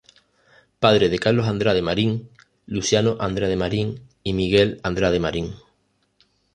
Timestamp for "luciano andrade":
2.65-3.55